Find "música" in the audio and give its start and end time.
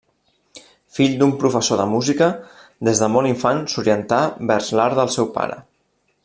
1.91-2.29